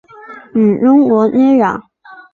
[0.55, 1.79] 与中国接壤。